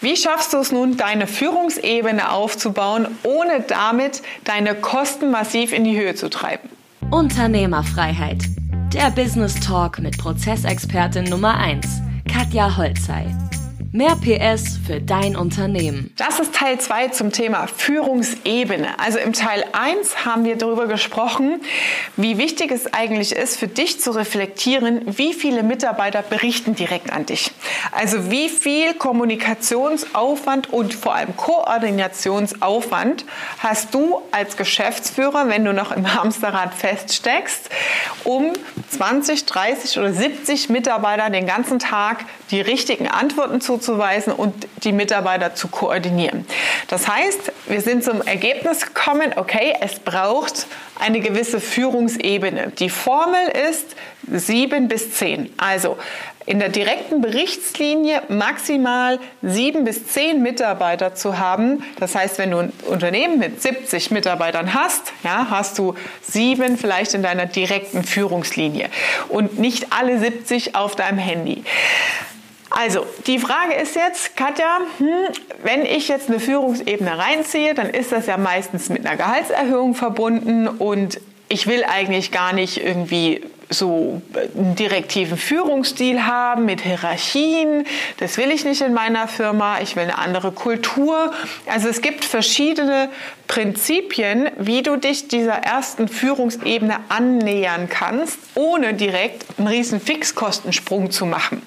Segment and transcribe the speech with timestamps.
[0.00, 5.98] Wie schaffst du es nun, deine Führungsebene aufzubauen, ohne damit deine Kosten massiv in die
[5.98, 6.68] Höhe zu treiben?
[7.10, 8.44] Unternehmerfreiheit.
[8.94, 12.00] Der Business Talk mit Prozessexpertin Nummer 1,
[12.32, 13.26] Katja Holzei.
[13.98, 16.14] Mehr PS für dein Unternehmen.
[16.16, 18.96] Das ist Teil 2 zum Thema Führungsebene.
[18.96, 21.60] Also im Teil 1 haben wir darüber gesprochen,
[22.16, 27.26] wie wichtig es eigentlich ist, für dich zu reflektieren, wie viele Mitarbeiter berichten direkt an
[27.26, 27.50] dich.
[27.90, 33.24] Also wie viel Kommunikationsaufwand und vor allem Koordinationsaufwand
[33.58, 37.68] hast du als Geschäftsführer, wenn du noch im Hamsterrad feststeckst,
[38.22, 38.52] um
[38.90, 45.54] 20, 30 oder 70 Mitarbeiter den ganzen Tag die richtigen Antworten zuzuweisen und die Mitarbeiter
[45.54, 46.46] zu koordinieren.
[46.88, 50.66] Das heißt, wir sind zum Ergebnis gekommen, okay, es braucht
[50.98, 52.72] eine gewisse Führungsebene.
[52.78, 53.96] Die Formel ist
[54.30, 55.50] 7 bis 10.
[55.56, 55.96] Also
[56.44, 61.84] in der direkten Berichtslinie maximal sieben bis zehn Mitarbeiter zu haben.
[62.00, 67.12] Das heißt, wenn du ein Unternehmen mit 70 Mitarbeitern hast, ja, hast du sieben vielleicht
[67.12, 68.88] in deiner direkten Führungslinie
[69.28, 71.64] und nicht alle 70 auf deinem Handy.
[72.70, 75.08] Also, die Frage ist jetzt, Katja, hm,
[75.62, 80.68] wenn ich jetzt eine Führungsebene reinziehe, dann ist das ja meistens mit einer Gehaltserhöhung verbunden
[80.68, 84.22] und ich will eigentlich gar nicht irgendwie so
[84.56, 87.84] einen direktiven Führungsstil haben mit Hierarchien.
[88.18, 89.80] Das will ich nicht in meiner Firma.
[89.80, 91.32] Ich will eine andere Kultur.
[91.66, 93.10] Also es gibt verschiedene
[93.46, 101.26] Prinzipien, wie du dich dieser ersten Führungsebene annähern kannst, ohne direkt einen riesen Fixkostensprung zu
[101.26, 101.62] machen.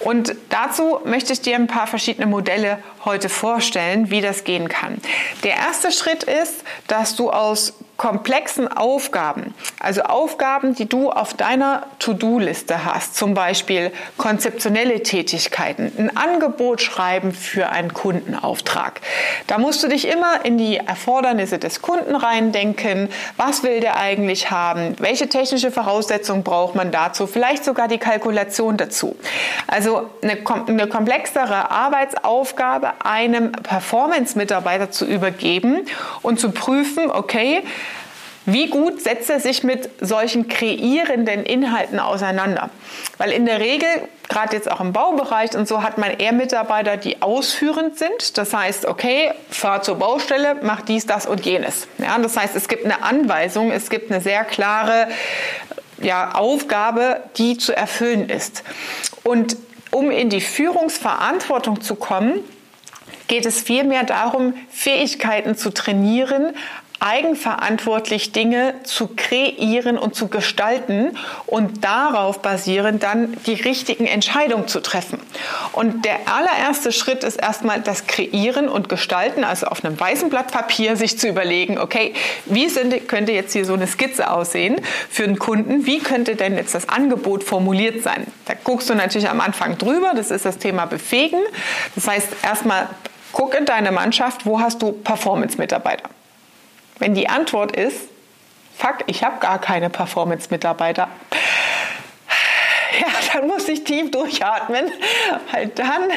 [0.00, 4.98] Und dazu möchte ich dir ein paar verschiedene Modelle heute vorstellen, wie das gehen kann.
[5.42, 11.84] Der erste Schritt ist, dass du aus komplexen Aufgaben, also Aufgaben, die du auf deiner
[12.00, 19.00] To-Do-Liste hast, zum Beispiel konzeptionelle Tätigkeiten, ein Angebot schreiben für einen Kundenauftrag.
[19.46, 23.08] Da musst du dich immer in die Erfordernisse des Kunden reindenken.
[23.36, 24.96] Was will der eigentlich haben?
[24.98, 27.26] Welche technische Voraussetzungen braucht man dazu?
[27.28, 29.16] Vielleicht sogar die Kalkulation dazu.
[29.68, 35.86] Also eine, eine komplexere Arbeitsaufgabe einem Performance-Mitarbeiter zu übergeben
[36.22, 37.62] und zu prüfen, okay,
[38.46, 42.68] wie gut setzt er sich mit solchen kreierenden Inhalten auseinander?
[43.16, 43.88] Weil in der Regel,
[44.28, 48.36] gerade jetzt auch im Baubereich und so, hat man eher Mitarbeiter, die ausführend sind.
[48.36, 51.88] Das heißt, okay, fahr zur Baustelle, mach dies, das und jenes.
[51.98, 55.08] Ja, das heißt, es gibt eine Anweisung, es gibt eine sehr klare
[56.02, 58.62] ja, Aufgabe, die zu erfüllen ist.
[59.22, 59.56] Und
[59.90, 62.40] um in die Führungsverantwortung zu kommen,
[63.26, 66.54] geht es vielmehr darum, Fähigkeiten zu trainieren,
[67.00, 71.16] eigenverantwortlich Dinge zu kreieren und zu gestalten
[71.46, 75.20] und darauf basierend dann die richtigen Entscheidungen zu treffen.
[75.72, 80.52] Und der allererste Schritt ist erstmal das Kreieren und Gestalten, also auf einem weißen Blatt
[80.52, 82.14] Papier sich zu überlegen, okay,
[82.46, 84.80] wie sind, könnte jetzt hier so eine Skizze aussehen
[85.10, 85.86] für einen Kunden?
[85.86, 88.26] Wie könnte denn jetzt das Angebot formuliert sein?
[88.46, 91.40] Da guckst du natürlich am Anfang drüber, das ist das Thema Befähigen.
[91.94, 92.88] Das heißt, erstmal
[93.32, 96.08] guck in deine Mannschaft, wo hast du Performance-Mitarbeiter?
[96.98, 98.00] Wenn die Antwort ist,
[98.76, 101.08] fuck, ich habe gar keine Performance-Mitarbeiter,
[103.00, 104.90] ja, dann muss ich tief durchatmen,
[105.52, 106.10] weil dann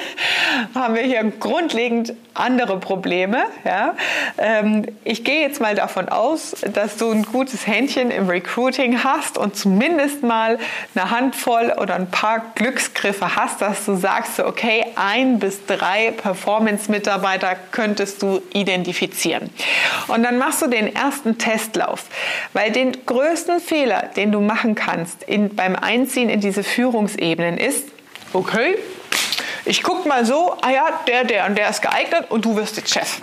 [0.75, 3.46] haben wir hier grundlegend andere Probleme.
[3.66, 3.96] Ja.
[4.38, 9.38] Ähm, ich gehe jetzt mal davon aus, dass du ein gutes Händchen im Recruiting hast
[9.38, 10.59] und zumindest mal
[10.96, 17.56] eine Handvoll oder ein paar Glücksgriffe hast, dass du sagst, okay, ein bis drei Performance-Mitarbeiter
[17.72, 19.50] könntest du identifizieren.
[20.08, 22.06] Und dann machst du den ersten Testlauf,
[22.53, 27.85] weil den größten Fehler, den du machen kannst in, beim Einziehen in diese Führungsebenen ist,
[28.34, 28.78] okay,
[29.67, 32.78] ich gucke mal so, ah ja, der, der und der ist geeignet und du wirst
[32.78, 33.22] jetzt Chef.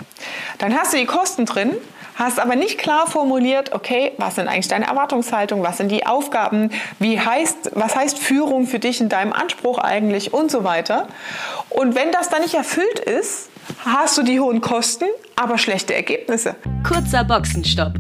[0.58, 1.72] Dann hast du die Kosten drin,
[2.16, 6.70] hast aber nicht klar formuliert, okay, was sind eigentlich deine Erwartungshaltungen, was sind die Aufgaben,
[6.98, 11.08] wie heißt, was heißt Führung für dich in deinem Anspruch eigentlich und so weiter.
[11.70, 13.48] Und wenn das dann nicht erfüllt ist,
[13.84, 15.06] hast du die hohen Kosten,
[15.36, 16.56] aber schlechte Ergebnisse.
[16.86, 17.94] Kurzer Boxenstopp.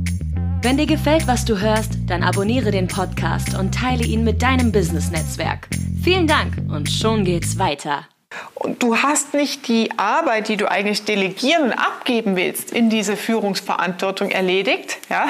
[0.62, 4.72] Wenn dir gefällt, was du hörst, dann abonniere den Podcast und teile ihn mit deinem
[4.72, 5.68] Business-Netzwerk.
[6.02, 8.06] Vielen Dank und schon geht's weiter.
[8.54, 13.16] Und du hast nicht die Arbeit, die du eigentlich delegieren und abgeben willst, in diese
[13.16, 14.98] Führungsverantwortung erledigt.
[15.10, 15.26] Ja?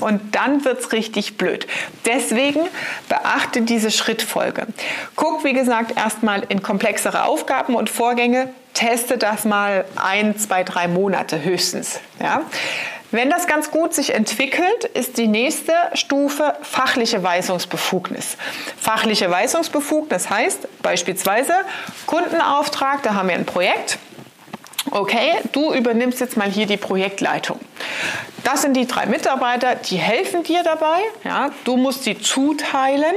[0.00, 1.66] Und dann wird es richtig blöd.
[2.04, 2.60] Deswegen
[3.08, 4.66] beachte diese Schrittfolge.
[5.16, 8.52] Guck, wie gesagt, erstmal in komplexere Aufgaben und Vorgänge.
[8.74, 12.00] Teste das mal ein, zwei, drei Monate höchstens.
[12.20, 12.42] Ja?
[13.14, 18.36] Wenn das ganz gut sich entwickelt, ist die nächste Stufe fachliche Weisungsbefugnis.
[18.76, 21.52] Fachliche Weisungsbefugnis heißt beispielsweise
[22.06, 23.98] Kundenauftrag, da haben wir ein Projekt,
[24.90, 27.60] okay, du übernimmst jetzt mal hier die Projektleitung.
[28.42, 30.98] Das sind die drei Mitarbeiter, die helfen dir dabei.
[31.22, 33.14] Ja, du musst sie zuteilen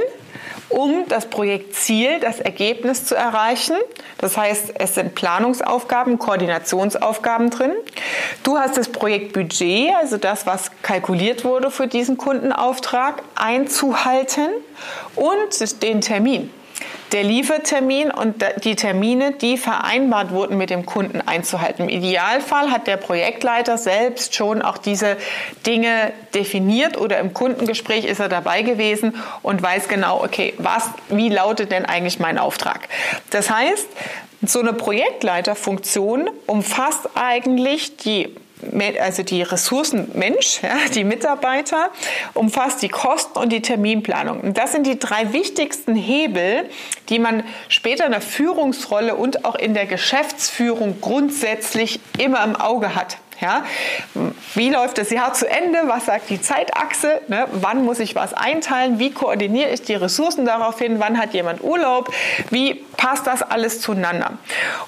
[0.68, 3.76] um das Projektziel, das Ergebnis zu erreichen.
[4.18, 7.72] Das heißt, es sind Planungsaufgaben, Koordinationsaufgaben drin.
[8.42, 14.48] Du hast das Projektbudget, also das, was kalkuliert wurde für diesen Kundenauftrag, einzuhalten
[15.16, 16.50] und den Termin
[17.12, 21.84] der Liefertermin und die Termine, die vereinbart wurden mit dem Kunden einzuhalten.
[21.84, 25.16] Im Idealfall hat der Projektleiter selbst schon auch diese
[25.66, 31.28] Dinge definiert oder im Kundengespräch ist er dabei gewesen und weiß genau, okay, was, wie
[31.28, 32.88] lautet denn eigentlich mein Auftrag?
[33.30, 33.86] Das heißt,
[34.42, 38.34] so eine Projektleiterfunktion umfasst eigentlich die
[39.00, 41.90] also die Ressourcen Mensch, ja, die Mitarbeiter,
[42.34, 44.40] umfasst die Kosten und die Terminplanung.
[44.40, 46.68] Und das sind die drei wichtigsten Hebel,
[47.08, 52.94] die man später in der Führungsrolle und auch in der Geschäftsführung grundsätzlich immer im Auge
[52.94, 53.18] hat.
[53.40, 53.64] Ja,
[54.54, 55.82] wie läuft das Jahr zu Ende?
[55.86, 57.20] Was sagt die Zeitachse?
[57.28, 57.46] Ne?
[57.52, 58.98] Wann muss ich was einteilen?
[58.98, 60.96] Wie koordiniere ich die Ressourcen darauf hin?
[60.98, 62.12] Wann hat jemand Urlaub?
[62.50, 64.38] Wie passt das alles zueinander?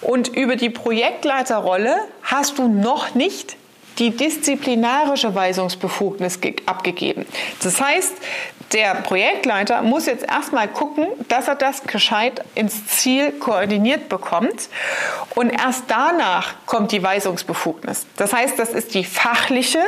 [0.00, 3.56] Und über die Projektleiterrolle hast du noch nicht
[4.00, 7.26] die disziplinarische Weisungsbefugnis abgegeben.
[7.62, 8.14] Das heißt,
[8.72, 14.68] der Projektleiter muss jetzt erstmal gucken, dass er das gescheit ins Ziel koordiniert bekommt.
[15.34, 18.06] Und erst danach kommt die Weisungsbefugnis.
[18.16, 19.80] Das heißt, das ist die fachliche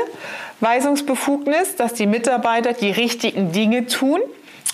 [0.61, 4.21] Weisungsbefugnis, dass die Mitarbeiter die richtigen Dinge tun.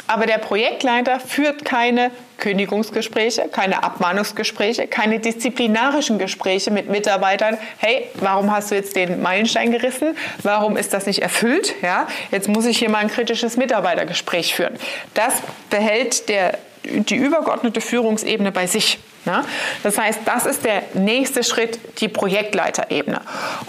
[0.08, 7.58] Aber der Projektleiter führt keine Kündigungsgespräche, keine Abmahnungsgespräche, keine disziplinarischen Gespräche mit Mitarbeitern.
[7.76, 10.16] Hey, warum hast du jetzt den Meilenstein gerissen?
[10.42, 11.74] Warum ist das nicht erfüllt?
[11.82, 14.74] Ja, jetzt muss ich hier mal ein kritisches Mitarbeitergespräch führen.
[15.12, 15.34] Das
[15.68, 18.98] behält der, die übergeordnete Führungsebene bei sich.
[19.26, 19.44] Ja?
[19.82, 23.20] Das heißt, das ist der nächste Schritt, die Projektleiterebene.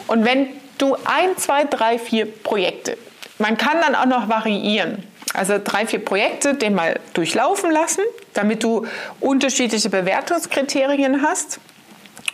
[0.08, 0.48] Und wenn
[0.78, 2.98] du ein, zwei, drei, vier Projekte,
[3.40, 5.04] man kann dann auch noch variieren.
[5.34, 8.02] Also drei, vier Projekte, den mal durchlaufen lassen,
[8.34, 8.88] damit du
[9.20, 11.60] unterschiedliche Bewertungskriterien hast.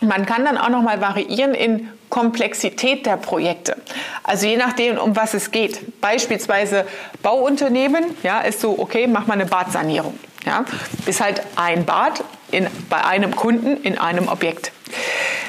[0.00, 3.76] Man kann dann auch noch mal variieren in Komplexität der Projekte.
[4.22, 6.00] Also je nachdem, um was es geht.
[6.00, 6.86] Beispielsweise
[7.22, 10.18] Bauunternehmen, ja, ist so, okay, mach mal eine Badsanierung.
[10.44, 10.64] Ja,
[11.06, 12.22] ist halt ein Bad
[12.52, 14.70] in, bei einem Kunden in einem Objekt.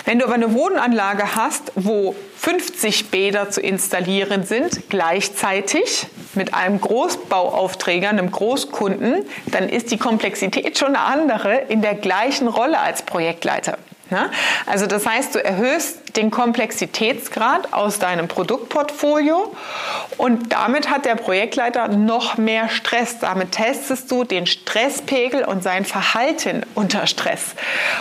[0.08, 6.80] Wenn du aber eine Wohnanlage hast, wo 50 Bäder zu installieren sind, gleichzeitig mit einem
[6.80, 13.02] Großbauaufträger, einem Großkunden, dann ist die Komplexität schon eine andere in der gleichen Rolle als
[13.02, 13.78] Projektleiter.
[14.10, 14.30] Ne?
[14.66, 19.56] Also das heißt, du erhöhst den Komplexitätsgrad aus deinem Produktportfolio
[20.18, 23.20] und damit hat der Projektleiter noch mehr Stress.
[23.20, 27.56] Damit testest du den Stresspegel und sein Verhalten unter Stress.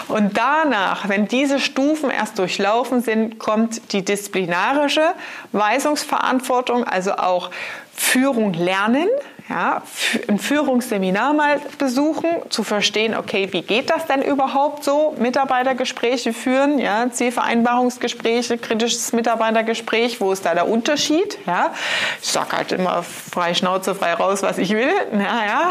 [0.08, 5.12] Und danach, wenn diese Stufen erst durchlaufen sind, kommt die disziplinarische
[5.52, 7.50] Weisungsverantwortung, also auch
[7.94, 9.09] Führung lernen
[9.48, 9.82] ja,
[10.26, 16.81] ein Führungsseminar mal besuchen, zu verstehen, okay, wie geht das denn überhaupt so, Mitarbeitergespräche führen,
[16.81, 21.38] ja, Zielvereinbarungsgespräche, kritisches Mitarbeitergespräch, wo ist da der Unterschied?
[21.46, 21.72] Ja?
[22.20, 24.90] Ich sage halt immer frei Schnauze, frei raus, was ich will.
[25.12, 25.70] Ja,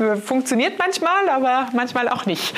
[0.00, 0.16] ja.
[0.24, 2.52] Funktioniert manchmal, aber manchmal auch nicht.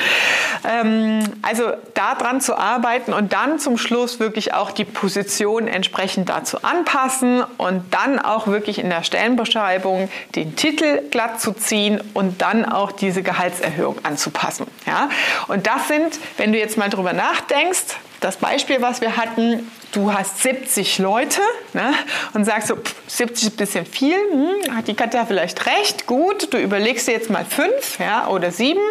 [0.67, 6.63] Ähm, also daran zu arbeiten und dann zum Schluss wirklich auch die Position entsprechend dazu
[6.63, 12.65] anpassen und dann auch wirklich in der Stellenbeschreibung den Titel glatt zu ziehen und dann
[12.65, 14.67] auch diese Gehaltserhöhung anzupassen.
[14.85, 15.09] Ja?
[15.47, 20.13] Und das sind, wenn du jetzt mal drüber nachdenkst, das Beispiel, was wir hatten, du
[20.13, 21.41] hast 70 Leute
[21.73, 21.93] ne,
[22.33, 26.05] und sagst so, pff, 70 ist ein bisschen viel, hm, hat die Katja vielleicht recht,
[26.05, 28.81] gut, du überlegst dir jetzt mal fünf ja, oder sieben,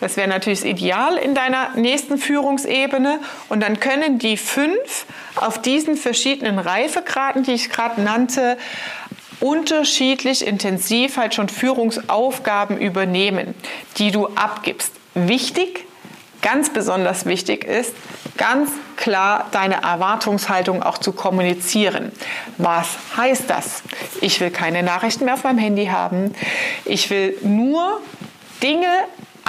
[0.00, 3.18] das wäre natürlich ideal in deiner nächsten Führungsebene
[3.48, 8.58] und dann können die fünf auf diesen verschiedenen Reifegraden, die ich gerade nannte,
[9.40, 13.54] unterschiedlich intensiv halt schon Führungsaufgaben übernehmen,
[13.98, 14.92] die du abgibst.
[15.14, 15.84] Wichtig,
[16.42, 17.94] ganz besonders wichtig ist,
[18.36, 22.12] ganz klar deine Erwartungshaltung auch zu kommunizieren.
[22.56, 23.82] Was heißt das?
[24.20, 26.34] Ich will keine Nachrichten mehr auf meinem Handy haben.
[26.84, 28.00] Ich will nur
[28.62, 28.86] Dinge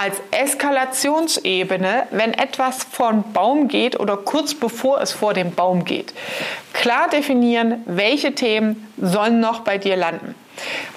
[0.00, 6.14] als Eskalationsebene, wenn etwas vom Baum geht oder kurz bevor es vor dem Baum geht.
[6.72, 10.34] Klar definieren, welche Themen sollen noch bei dir landen.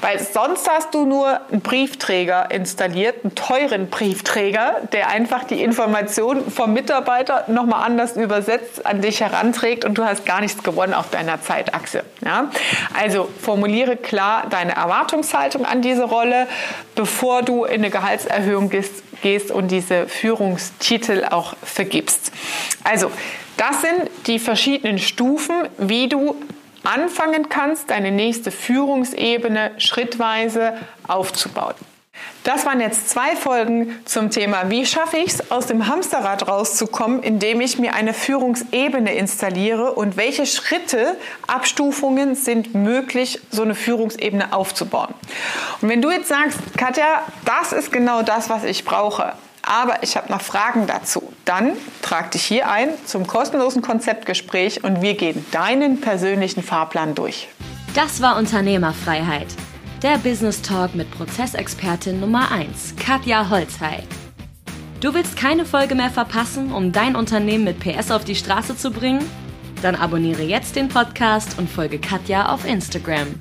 [0.01, 6.49] Weil sonst hast du nur einen Briefträger installiert, einen teuren Briefträger, der einfach die Information
[6.49, 11.09] vom Mitarbeiter nochmal anders übersetzt, an dich heranträgt und du hast gar nichts gewonnen auf
[11.09, 12.03] deiner Zeitachse.
[12.23, 12.49] Ja?
[12.99, 16.47] Also formuliere klar deine Erwartungshaltung an diese Rolle,
[16.95, 22.31] bevor du in eine Gehaltserhöhung gehst gehst und diese Führungstitel auch vergibst.
[22.83, 23.09] Also,
[23.57, 26.35] das sind die verschiedenen Stufen, wie du
[26.83, 30.73] anfangen kannst, deine nächste Führungsebene schrittweise
[31.07, 31.75] aufzubauen.
[32.43, 37.23] Das waren jetzt zwei Folgen zum Thema, wie schaffe ich es, aus dem Hamsterrad rauszukommen,
[37.23, 44.53] indem ich mir eine Führungsebene installiere und welche Schritte, Abstufungen sind möglich, so eine Führungsebene
[44.53, 45.13] aufzubauen.
[45.81, 50.15] Und wenn du jetzt sagst, Katja, das ist genau das, was ich brauche, aber ich
[50.15, 55.45] habe noch Fragen dazu, dann trag dich hier ein zum kostenlosen Konzeptgespräch und wir gehen
[55.51, 57.47] deinen persönlichen Fahrplan durch.
[57.95, 59.47] Das war Unternehmerfreiheit
[60.03, 64.03] der Business Talk mit Prozessexpertin Nummer 1, Katja Holzhey.
[64.99, 68.91] Du willst keine Folge mehr verpassen, um dein Unternehmen mit PS auf die Straße zu
[68.91, 69.25] bringen?
[69.81, 73.39] Dann abonniere jetzt den Podcast und folge Katja auf Instagram.